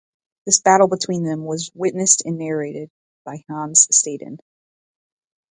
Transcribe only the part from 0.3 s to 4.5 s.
This battle between them was witnessed and narrated by Hans Staden.